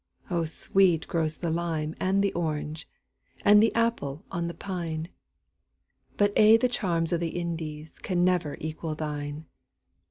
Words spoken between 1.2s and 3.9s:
the lime and the orange, And the